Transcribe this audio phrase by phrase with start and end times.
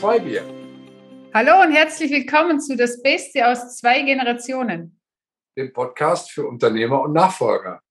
[0.00, 0.42] Freibier.
[1.34, 4.98] Hallo und herzlich willkommen zu Das Beste aus zwei Generationen.
[5.58, 7.82] Dem Podcast für Unternehmer und Nachfolger.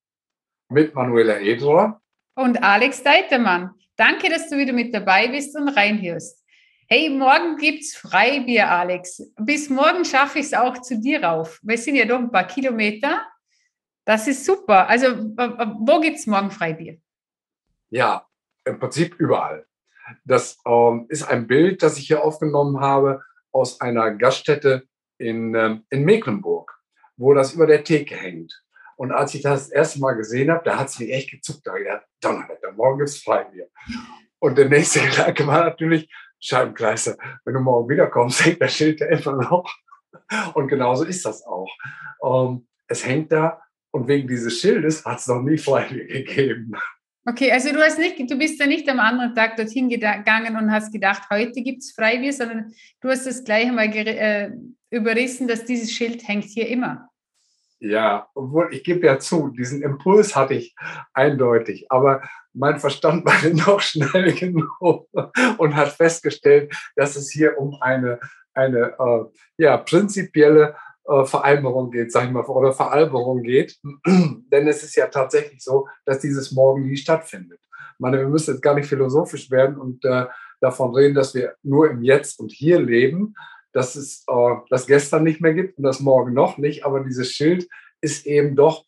[0.69, 2.01] Mit Manuela Edler
[2.33, 3.75] und Alex Deitermann.
[3.95, 6.43] Danke, dass du wieder mit dabei bist und reinhörst.
[6.87, 9.31] Hey, morgen gibt's Freibier, Alex.
[9.37, 11.59] Bis morgen schaffe ich es auch zu dir rauf.
[11.61, 13.23] Wir sind ja doch ein paar Kilometer.
[14.05, 14.87] Das ist super.
[14.87, 16.97] Also, wo gibt's morgen Freibier?
[17.91, 18.25] Ja,
[18.65, 19.68] im Prinzip überall.
[20.25, 24.83] Das ähm, ist ein Bild, das ich hier aufgenommen habe aus einer Gaststätte
[25.17, 26.71] in, ähm, in Mecklenburg,
[27.17, 28.63] wo das über der Theke hängt.
[28.95, 31.61] Und als ich das, das erste Mal gesehen habe, da hat es mich echt gezuckt.
[31.65, 33.67] Da habe ich gedacht, Donnerwetter, morgen gibt es Freibier.
[34.39, 36.09] Und der nächste Gedanke war natürlich,
[36.41, 39.73] Scheibenkleister, wenn du morgen wiederkommst, hängt das Schild da immer noch.
[40.53, 41.69] Und genauso ist das auch.
[42.23, 46.73] Ähm, es hängt da und wegen dieses Schildes hat es noch nie Freibier gegeben.
[47.29, 50.71] Okay, also du hast nicht, du bist ja nicht am anderen Tag dorthin gegangen und
[50.71, 54.49] hast gedacht, heute gibt es Freibier, sondern du hast das gleich einmal äh,
[54.89, 57.07] überrissen, dass dieses Schild hängt hier immer.
[57.79, 60.75] Ja, obwohl ich gebe ja zu, diesen Impuls hatte ich
[61.13, 65.07] eindeutig, aber mein Verstand war noch schnell genug
[65.59, 68.19] und hat festgestellt, dass es hier um eine,
[68.55, 69.25] eine äh,
[69.57, 70.75] ja, prinzipielle
[71.09, 73.77] äh, Vereinbarung geht, sag ich mal, oder Veralberung geht.
[74.05, 77.59] Denn es ist ja tatsächlich so, dass dieses Morgen nie stattfindet.
[77.61, 80.25] Ich meine, wir müssen jetzt gar nicht philosophisch werden und äh,
[80.61, 83.33] davon reden, dass wir nur im Jetzt und Hier leben,
[83.73, 86.85] dass es äh, das gestern nicht mehr gibt und das morgen noch nicht.
[86.85, 87.67] Aber dieses Schild
[88.01, 88.85] ist eben doch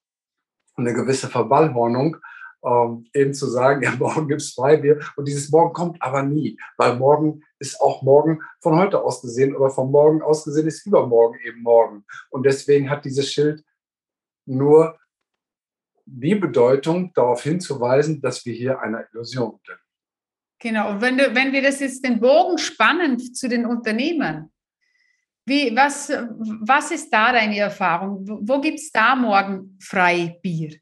[0.76, 2.18] eine gewisse Verballhornung,
[2.64, 6.58] ähm, eben zu sagen, ja, morgen gibt es Freibier und dieses Morgen kommt aber nie,
[6.78, 10.86] weil morgen ist auch morgen von heute aus gesehen oder von morgen aus gesehen ist
[10.86, 12.06] übermorgen eben morgen.
[12.30, 13.64] Und deswegen hat dieses Schild
[14.46, 14.98] nur
[16.06, 19.80] die Bedeutung, darauf hinzuweisen, dass wir hier einer Illusion sind.
[20.60, 24.52] Genau, und wenn, du, wenn wir das jetzt den Bogen spannend zu den Unternehmen,
[25.46, 28.26] wie, was, was ist da deine Erfahrung?
[28.28, 30.78] Wo, gibt es da morgen Freibier?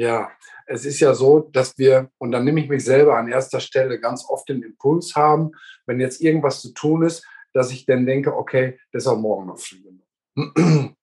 [0.00, 0.30] Ja,
[0.64, 4.00] es ist ja so, dass wir, und dann nehme ich mich selber an erster Stelle,
[4.00, 5.50] ganz oft den Impuls haben,
[5.84, 7.22] wenn jetzt irgendwas zu tun ist,
[7.52, 9.76] dass ich dann denke, okay, das ist auch morgen noch früh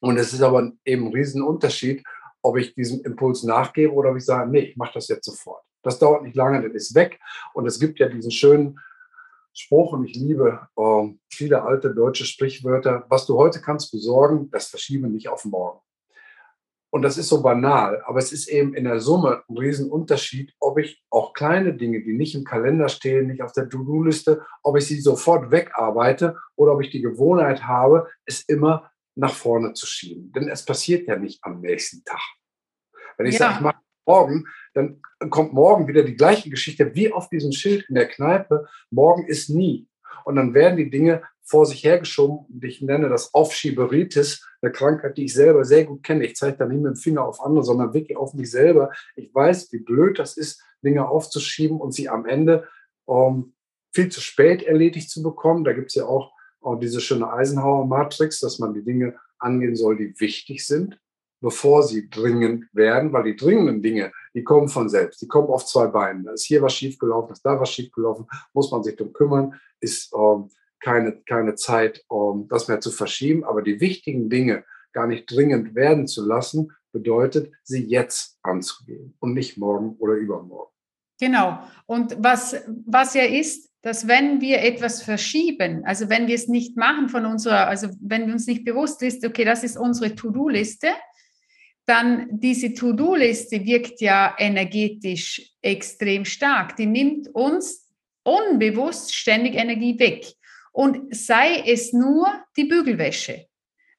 [0.00, 2.02] Und es ist aber eben ein Riesenunterschied,
[2.42, 5.62] ob ich diesem Impuls nachgebe oder ob ich sage, nee, ich mache das jetzt sofort.
[5.84, 7.20] Das dauert nicht lange, das ist weg.
[7.54, 8.80] Und es gibt ja diesen schönen
[9.52, 14.66] Spruch, und ich liebe äh, viele alte deutsche Sprichwörter, was du heute kannst besorgen, das
[14.66, 15.85] verschiebe nicht auf morgen.
[16.96, 20.78] Und das ist so banal, aber es ist eben in der Summe ein Riesenunterschied, ob
[20.78, 24.86] ich auch kleine Dinge, die nicht im Kalender stehen, nicht auf der To-Do-Liste, ob ich
[24.86, 30.32] sie sofort wegarbeite oder ob ich die Gewohnheit habe, es immer nach vorne zu schieben.
[30.32, 32.22] Denn es passiert ja nicht am nächsten Tag.
[33.18, 33.40] Wenn ich ja.
[33.40, 37.84] sage, ich mache morgen, dann kommt morgen wieder die gleiche Geschichte wie auf diesem Schild
[37.90, 38.66] in der Kneipe.
[38.90, 39.86] Morgen ist nie.
[40.24, 42.60] Und dann werden die Dinge vor sich hergeschoben.
[42.62, 46.26] Ich nenne das Aufschieberitis, eine Krankheit, die ich selber sehr gut kenne.
[46.26, 48.90] Ich zeige da nicht mit dem Finger auf andere, sondern wirklich auf mich selber.
[49.14, 52.68] Ich weiß, wie blöd das ist, Dinge aufzuschieben und sie am Ende
[53.08, 53.54] ähm,
[53.94, 55.64] viel zu spät erledigt zu bekommen.
[55.64, 59.96] Da gibt es ja auch, auch diese schöne Eisenhower-Matrix, dass man die Dinge angehen soll,
[59.96, 61.00] die wichtig sind,
[61.40, 65.22] bevor sie dringend werden, weil die dringenden Dinge, die kommen von selbst.
[65.22, 66.24] Die kommen auf zwei Beinen.
[66.24, 70.12] Da ist hier was schiefgelaufen, ist da was schiefgelaufen, muss man sich darum kümmern, ist
[70.12, 70.50] ähm,
[70.80, 73.44] keine, keine Zeit, um das mehr zu verschieben.
[73.44, 79.34] Aber die wichtigen Dinge gar nicht dringend werden zu lassen, bedeutet, sie jetzt anzugehen und
[79.34, 80.72] nicht morgen oder übermorgen.
[81.20, 81.58] Genau.
[81.86, 82.56] Und was,
[82.86, 87.24] was ja ist, dass wenn wir etwas verschieben, also wenn wir es nicht machen von
[87.26, 90.88] unserer, also wenn uns nicht bewusst ist, okay, das ist unsere To-Do-Liste,
[91.86, 96.76] dann diese To-Do-Liste wirkt ja energetisch extrem stark.
[96.76, 97.88] Die nimmt uns
[98.24, 100.26] unbewusst ständig Energie weg.
[100.76, 103.46] Und sei es nur die Bügelwäsche.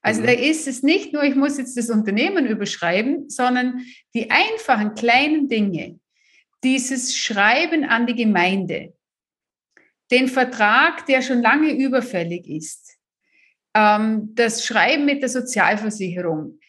[0.04, 0.26] Also mhm.
[0.28, 3.84] da ist es nicht nur, ich muss jetzt das Unternehmen überschreiben, sondern
[4.14, 6.00] die einfachen kleinen Dinge,
[6.64, 8.94] dieses Schreiben an die Gemeinde,
[10.12, 12.96] den Vertrag, der schon lange überfällig ist,
[13.74, 16.60] ähm, das Schreiben mit der Sozialversicherung,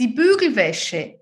[0.00, 1.20] die Bügelwäsche,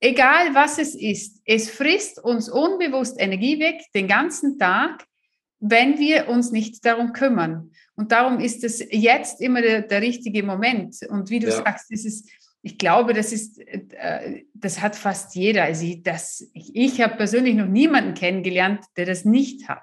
[0.00, 5.07] egal was es ist, es frisst uns unbewusst Energie weg den ganzen Tag,
[5.60, 7.72] wenn wir uns nicht darum kümmern.
[7.96, 10.96] Und darum ist es jetzt immer der, der richtige Moment.
[11.08, 11.52] Und wie du ja.
[11.52, 12.28] sagst, das ist,
[12.62, 15.64] ich glaube, das ist, äh, das hat fast jeder.
[15.64, 19.82] Also ich, das, ich, ich habe persönlich noch niemanden kennengelernt, der das nicht hat.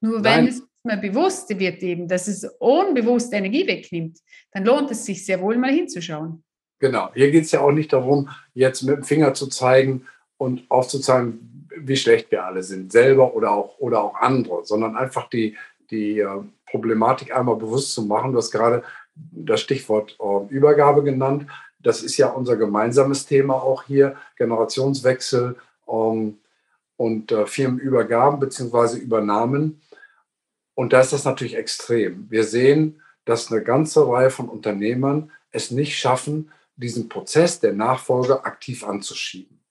[0.00, 0.48] Nur wenn Nein.
[0.48, 4.18] es mal bewusst wird eben, dass es unbewusst Energie wegnimmt,
[4.50, 6.42] dann lohnt es sich sehr wohl mal hinzuschauen.
[6.80, 7.10] Genau.
[7.14, 10.06] Hier geht es ja auch nicht darum, jetzt mit dem Finger zu zeigen
[10.36, 15.28] und aufzuzeigen, wie schlecht wir alle sind, selber oder auch, oder auch andere, sondern einfach
[15.28, 15.56] die,
[15.90, 18.32] die äh, Problematik einmal bewusst zu machen.
[18.32, 18.82] Du hast gerade
[19.14, 21.46] das Stichwort äh, Übergabe genannt.
[21.78, 25.56] Das ist ja unser gemeinsames Thema auch hier, Generationswechsel
[25.88, 26.38] ähm,
[26.96, 28.98] und äh, Firmenübergaben bzw.
[28.98, 29.82] Übernahmen.
[30.74, 32.30] Und da ist das natürlich extrem.
[32.30, 38.44] Wir sehen, dass eine ganze Reihe von Unternehmern es nicht schaffen, diesen Prozess der Nachfolge
[38.44, 39.61] aktiv anzuschieben.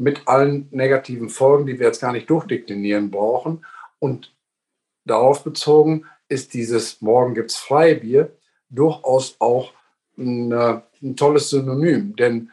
[0.00, 3.64] Mit allen negativen Folgen, die wir jetzt gar nicht durchdeklinieren brauchen.
[3.98, 4.34] Und
[5.04, 8.30] darauf bezogen ist dieses Morgen gibt es Freibier
[8.70, 9.72] durchaus auch
[10.16, 12.16] ein, ein tolles Synonym.
[12.16, 12.50] Denn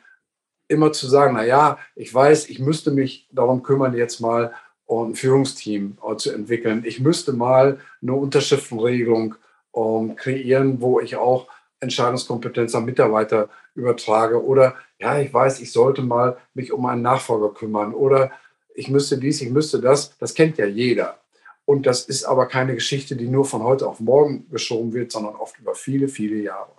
[0.67, 4.53] immer zu sagen, naja, ich weiß, ich müsste mich darum kümmern, jetzt mal
[4.89, 6.83] ein Führungsteam äh, zu entwickeln.
[6.85, 9.35] Ich müsste mal eine Unterschriftenregelung
[9.75, 11.47] ähm, kreieren, wo ich auch
[11.79, 14.43] Entscheidungskompetenz an Mitarbeiter übertrage.
[14.43, 17.93] Oder ja, ich weiß, ich sollte mal mich um einen Nachfolger kümmern.
[17.93, 18.31] Oder
[18.73, 20.17] ich müsste dies, ich müsste das.
[20.17, 21.19] Das kennt ja jeder.
[21.65, 25.35] Und das ist aber keine Geschichte, die nur von heute auf morgen geschoben wird, sondern
[25.35, 26.71] oft über viele, viele Jahre.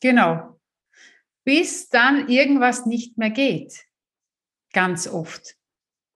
[0.00, 0.56] Genau.
[1.44, 3.86] Bis dann irgendwas nicht mehr geht.
[4.72, 5.56] Ganz oft.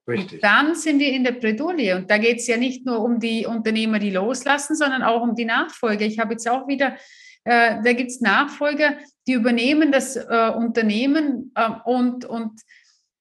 [0.06, 0.34] Richtig.
[0.34, 1.96] Und dann sind wir in der Bredouille.
[1.96, 5.34] Und da geht es ja nicht nur um die Unternehmer, die loslassen, sondern auch um
[5.34, 6.04] die Nachfolger.
[6.04, 6.96] Ich habe jetzt auch wieder,
[7.44, 12.60] äh, da gibt es Nachfolger, die übernehmen das äh, Unternehmen äh, und, und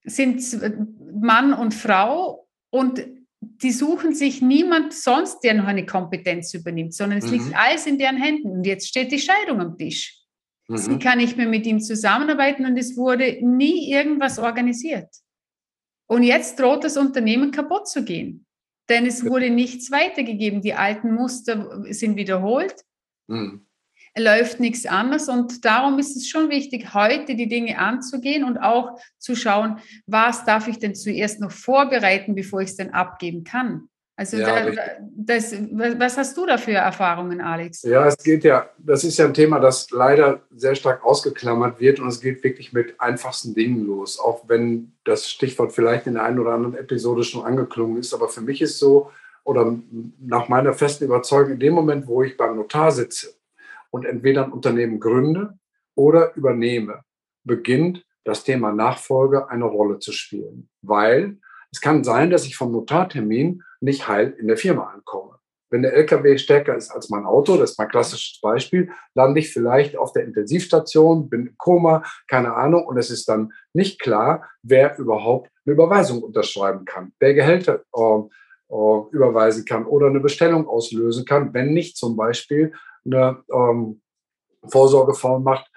[0.03, 0.41] sind
[1.21, 3.05] Mann und Frau und
[3.39, 7.31] die suchen sich niemand sonst, der noch eine Kompetenz übernimmt, sondern es mhm.
[7.31, 8.51] liegt alles in deren Händen.
[8.51, 10.17] Und jetzt steht die Scheidung am Tisch.
[10.67, 10.77] Mhm.
[10.77, 15.09] Sie kann nicht mehr mit ihm zusammenarbeiten und es wurde nie irgendwas organisiert.
[16.07, 18.45] Und jetzt droht das Unternehmen kaputt zu gehen,
[18.89, 20.61] denn es wurde nichts weitergegeben.
[20.61, 22.75] Die alten Muster sind wiederholt.
[23.27, 23.65] Mhm.
[24.15, 28.99] Läuft nichts anderes und darum ist es schon wichtig, heute die Dinge anzugehen und auch
[29.17, 33.89] zu schauen, was darf ich denn zuerst noch vorbereiten, bevor ich es denn abgeben kann.
[34.15, 37.81] Also ja, da, das, was hast du da für Erfahrungen, Alex?
[37.81, 41.99] Ja, es geht ja, das ist ja ein Thema, das leider sehr stark ausgeklammert wird
[41.99, 46.25] und es geht wirklich mit einfachsten Dingen los, auch wenn das Stichwort vielleicht in der
[46.25, 48.13] einen oder anderen Episode schon angeklungen ist.
[48.13, 49.09] Aber für mich ist so,
[49.43, 49.75] oder
[50.19, 53.33] nach meiner festen Überzeugung, in dem Moment, wo ich beim Notar sitze
[53.89, 55.57] und entweder ein Unternehmen gründe
[55.95, 57.01] oder übernehme,
[57.43, 60.69] beginnt das Thema Nachfolge eine Rolle zu spielen.
[60.83, 61.37] Weil
[61.73, 65.39] es kann sein, dass ich vom Notartermin nicht heil in der Firma ankomme.
[65.71, 69.51] Wenn der LKW stärker ist als mein Auto, das ist mein klassisches Beispiel, lande ich
[69.51, 74.47] vielleicht auf der Intensivstation, bin im Koma, keine Ahnung, und es ist dann nicht klar,
[74.61, 78.19] wer überhaupt eine Überweisung unterschreiben kann, wer Gehälter äh,
[78.69, 82.71] äh, überweisen kann oder eine Bestellung auslösen kann, wenn nicht zum Beispiel
[83.03, 83.99] eine ähm,
[84.67, 85.71] Vorsorgevollmacht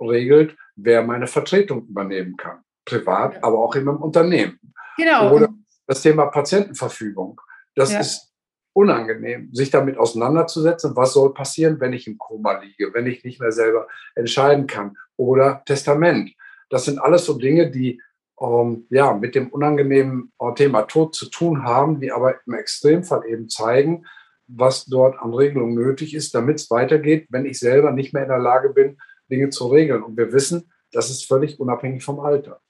[0.00, 2.60] regelt, wer meine Vertretung übernehmen kann.
[2.84, 4.60] Privat, aber auch in meinem Unternehmen.
[4.96, 5.32] Genau.
[5.32, 5.48] Oder
[5.86, 7.40] das Thema Patientenverfügung.
[7.74, 8.00] Das ja.
[8.00, 8.32] ist
[8.72, 13.40] unangenehm, sich damit auseinanderzusetzen, was soll passieren, wenn ich im Koma liege, wenn ich nicht
[13.40, 14.96] mehr selber entscheiden kann.
[15.16, 16.32] Oder Testament.
[16.68, 18.00] Das sind alles so Dinge, die
[18.40, 23.26] ähm, ja, mit dem unangenehmen äh, Thema Tod zu tun haben, die aber im Extremfall
[23.26, 24.06] eben zeigen,
[24.46, 28.28] was dort an Regelungen nötig ist, damit es weitergeht, wenn ich selber nicht mehr in
[28.28, 28.98] der Lage bin,
[29.30, 30.02] Dinge zu regeln.
[30.02, 32.60] Und wir wissen, das ist völlig unabhängig vom Alter.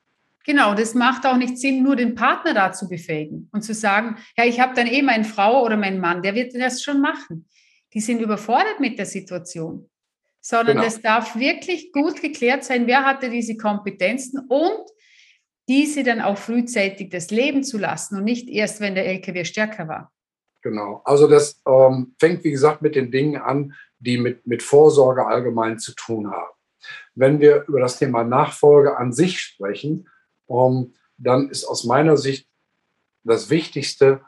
[0.46, 4.16] Genau, das macht auch nicht Sinn, nur den Partner da zu befähigen und zu sagen,
[4.36, 7.46] ja, ich habe dann eh meine Frau oder meinen Mann, der wird das schon machen.
[7.92, 9.90] Die sind überfordert mit der Situation,
[10.40, 10.84] sondern genau.
[10.84, 14.86] das darf wirklich gut geklärt sein, wer hatte diese Kompetenzen und
[15.68, 19.88] diese dann auch frühzeitig das Leben zu lassen und nicht erst, wenn der LKW stärker
[19.88, 20.12] war.
[20.62, 25.26] Genau, also das ähm, fängt, wie gesagt, mit den Dingen an, die mit, mit Vorsorge
[25.26, 26.50] allgemein zu tun haben.
[27.14, 30.08] Wenn wir über das Thema Nachfolge an sich sprechen,
[31.16, 32.48] dann ist aus meiner Sicht
[33.24, 34.22] das Wichtigste,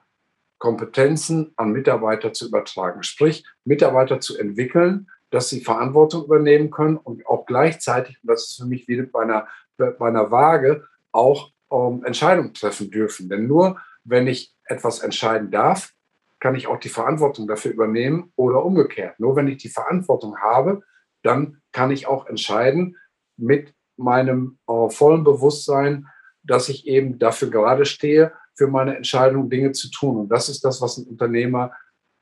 [0.58, 7.26] Kompetenzen an Mitarbeiter zu übertragen, sprich Mitarbeiter zu entwickeln, dass sie Verantwortung übernehmen können und
[7.26, 12.04] auch gleichzeitig, und das ist für mich wie bei einer, bei einer Waage, auch ähm,
[12.04, 13.28] Entscheidungen treffen dürfen.
[13.28, 15.92] Denn nur wenn ich etwas entscheiden darf,
[16.38, 19.18] kann ich auch die Verantwortung dafür übernehmen oder umgekehrt.
[19.18, 20.82] Nur wenn ich die Verantwortung habe,
[21.22, 22.96] dann kann ich auch entscheiden
[23.36, 26.06] mit meinem äh, vollen Bewusstsein,
[26.42, 30.16] dass ich eben dafür gerade stehe, für meine Entscheidung Dinge zu tun.
[30.18, 31.72] Und das ist das, was ein Unternehmer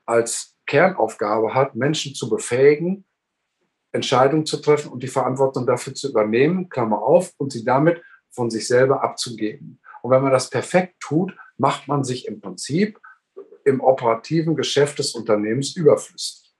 [0.05, 3.05] als Kernaufgabe hat, Menschen zu befähigen,
[3.91, 8.49] Entscheidungen zu treffen und die Verantwortung dafür zu übernehmen, Klammer auf, und sie damit von
[8.49, 9.81] sich selber abzugeben.
[10.01, 12.99] Und wenn man das perfekt tut, macht man sich im Prinzip
[13.65, 16.53] im operativen Geschäft des Unternehmens überflüssig.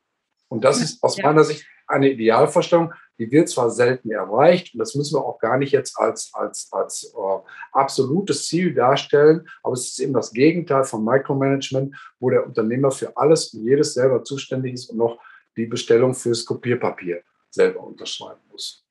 [0.49, 4.95] Und das ist aus meiner Sicht eine Idealvorstellung, die wird zwar selten erreicht und das
[4.95, 7.39] müssen wir auch gar nicht jetzt als, als, als äh,
[7.71, 13.15] absolutes Ziel darstellen, aber es ist eben das Gegenteil von Micromanagement, wo der Unternehmer für
[13.15, 15.19] alles und jedes selber zuständig ist und noch
[15.55, 18.83] die Bestellung fürs Kopierpapier selber unterschreiben muss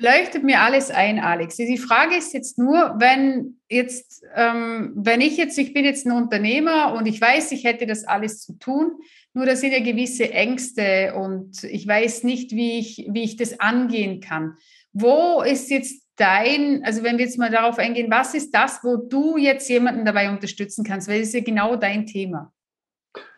[0.00, 1.56] leuchtet mir alles ein, Alex.
[1.56, 6.12] Die Frage ist jetzt nur, wenn jetzt, ähm, wenn ich jetzt, ich bin jetzt ein
[6.12, 8.92] Unternehmer und ich weiß, ich hätte das alles zu tun,
[9.34, 13.60] nur da sind ja gewisse Ängste und ich weiß nicht, wie ich, wie ich das
[13.60, 14.56] angehen kann.
[14.92, 18.96] Wo ist jetzt dein, also wenn wir jetzt mal darauf eingehen, was ist das, wo
[18.96, 21.08] du jetzt jemanden dabei unterstützen kannst?
[21.08, 22.52] Weil das ist ja genau dein Thema.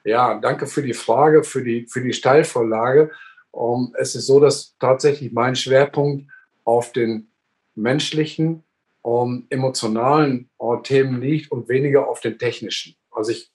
[0.04, 3.10] Ja, danke für die Frage, für die, für die Steilvorlage.
[3.52, 6.30] Um, ähm, es ist so, dass tatsächlich mein Schwerpunkt
[6.64, 7.30] auf den
[7.74, 8.64] menschlichen,
[9.02, 12.96] um, emotionalen uh, Themen liegt und weniger auf den technischen.
[13.10, 13.50] Also ich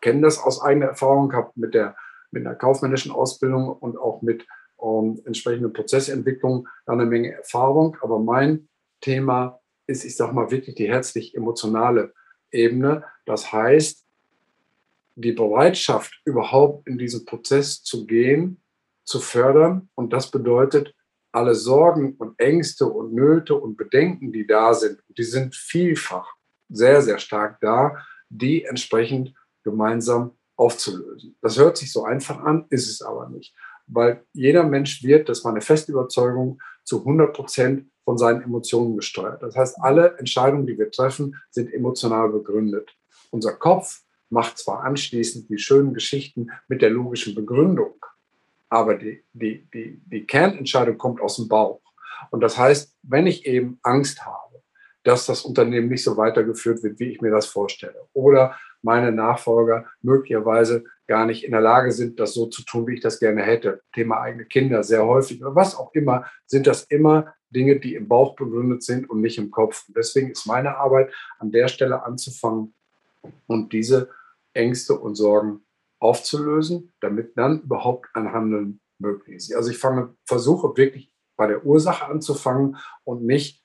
[0.00, 1.96] kenne das aus eigener Erfahrung, habe mit der,
[2.30, 7.96] mit einer kaufmännischen Ausbildung und auch mit um, entsprechender Prozessentwicklung eine Menge Erfahrung.
[8.00, 8.68] Aber mein
[9.00, 12.14] Thema ist, ich sage mal, wirklich die herzlich-emotionale
[12.50, 13.04] Ebene.
[13.26, 14.06] Das heißt,
[15.16, 18.62] die Bereitschaft, überhaupt in diesen Prozess zu gehen,
[19.04, 19.90] zu fördern.
[19.94, 20.94] Und das bedeutet,
[21.32, 26.34] alle Sorgen und Ängste und Nöte und Bedenken, die da sind, die sind vielfach
[26.68, 27.96] sehr, sehr stark da,
[28.28, 31.36] die entsprechend gemeinsam aufzulösen.
[31.40, 33.54] Das hört sich so einfach an, ist es aber nicht,
[33.86, 38.96] weil jeder Mensch wird, das ist meine feste Überzeugung, zu 100 Prozent von seinen Emotionen
[38.96, 39.42] gesteuert.
[39.42, 42.90] Das heißt, alle Entscheidungen, die wir treffen, sind emotional begründet.
[43.30, 47.94] Unser Kopf macht zwar anschließend die schönen Geschichten mit der logischen Begründung,
[48.70, 51.82] aber die, die, die, die Kernentscheidung kommt aus dem Bauch.
[52.30, 54.62] Und das heißt, wenn ich eben Angst habe,
[55.02, 59.86] dass das Unternehmen nicht so weitergeführt wird, wie ich mir das vorstelle, oder meine Nachfolger
[60.02, 63.42] möglicherweise gar nicht in der Lage sind, das so zu tun, wie ich das gerne
[63.42, 63.82] hätte.
[63.94, 68.08] Thema eigene Kinder sehr häufig oder was auch immer, sind das immer Dinge, die im
[68.08, 69.84] Bauch begründet sind und nicht im Kopf.
[69.88, 72.74] Und deswegen ist meine Arbeit an der Stelle anzufangen
[73.46, 74.10] und diese
[74.54, 75.64] Ängste und Sorgen
[76.00, 79.54] aufzulösen, damit dann überhaupt ein Handeln möglich ist.
[79.54, 83.64] Also ich fange, versuche wirklich bei der Ursache anzufangen und nicht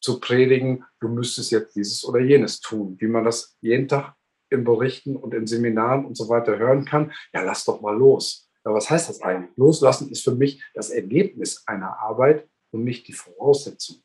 [0.00, 4.14] zu predigen, du müsstest jetzt dieses oder jenes tun, wie man das jeden Tag
[4.50, 7.12] in Berichten und in Seminaren und so weiter hören kann.
[7.32, 8.50] Ja, lass doch mal los.
[8.64, 9.56] Ja, was heißt das eigentlich?
[9.56, 14.02] Loslassen ist für mich das Ergebnis einer Arbeit und nicht die Voraussetzung.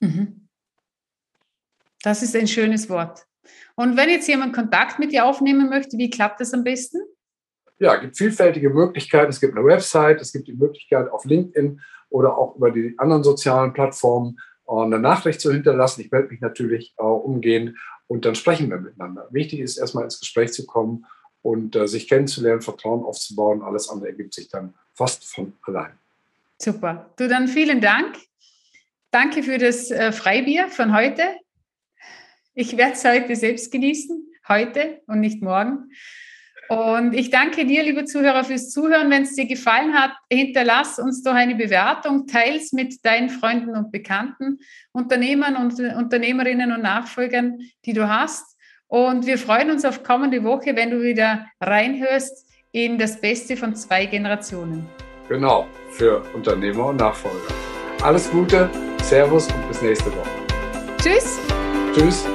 [0.00, 0.48] Mhm.
[2.02, 3.26] Das ist ein schönes Wort.
[3.76, 6.98] Und wenn jetzt jemand Kontakt mit dir aufnehmen möchte, wie klappt das am besten?
[7.78, 9.30] Ja, es gibt vielfältige Möglichkeiten.
[9.30, 13.24] Es gibt eine Website, es gibt die Möglichkeit auf LinkedIn oder auch über die anderen
[13.24, 16.02] sozialen Plattformen äh, eine Nachricht zu hinterlassen.
[16.02, 19.28] Ich melde mich natürlich äh, umgehend und dann sprechen wir miteinander.
[19.30, 21.06] Wichtig ist erstmal ins Gespräch zu kommen
[21.42, 23.62] und äh, sich kennenzulernen, Vertrauen aufzubauen.
[23.62, 25.92] Alles andere ergibt sich dann fast von allein.
[26.58, 27.10] Super.
[27.16, 28.16] Du dann vielen Dank.
[29.10, 31.22] Danke für das äh, Freibier von heute.
[32.54, 35.90] Ich werde es heute selbst genießen, heute und nicht morgen.
[36.68, 39.10] Und ich danke dir, liebe Zuhörer, fürs Zuhören.
[39.10, 43.90] Wenn es dir gefallen hat, hinterlass uns doch eine Bewertung, teils mit deinen Freunden und
[43.90, 44.60] Bekannten,
[44.92, 48.56] Unternehmern und Unternehmerinnen und Nachfolgern, die du hast.
[48.86, 53.74] Und wir freuen uns auf kommende Woche, wenn du wieder reinhörst in das Beste von
[53.74, 54.86] zwei Generationen.
[55.28, 57.52] Genau, für Unternehmer und Nachfolger.
[58.02, 58.70] Alles Gute,
[59.02, 60.30] Servus und bis nächste Woche.
[60.98, 61.38] Tschüss.
[61.94, 62.26] Tschüss.